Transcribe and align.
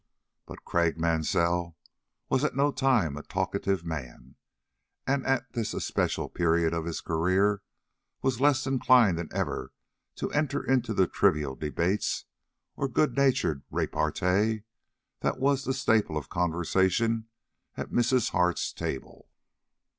But 0.47 0.65
Craik 0.65 0.97
Mansell 0.97 1.77
was 2.27 2.43
at 2.43 2.55
no 2.55 2.71
time 2.71 3.15
a 3.15 3.21
talkative 3.21 3.85
man, 3.85 4.33
and 5.05 5.23
at 5.27 5.53
this 5.53 5.75
especial 5.75 6.27
period 6.27 6.73
of 6.73 6.85
his 6.85 7.01
career 7.01 7.61
was 8.23 8.41
less 8.41 8.65
inclined 8.65 9.19
than 9.19 9.29
ever 9.31 9.71
to 10.15 10.31
enter 10.31 10.63
into 10.63 10.95
the 10.95 11.05
trivial 11.05 11.53
debates 11.53 12.25
or 12.75 12.87
good 12.87 13.15
natured 13.15 13.61
repartee 13.69 14.63
that 15.19 15.37
was 15.39 15.65
the 15.65 15.71
staple 15.73 16.17
of 16.17 16.29
conversation 16.29 17.27
at 17.77 17.91
Mrs. 17.91 18.31
Hart's 18.31 18.73
table. 18.73 19.29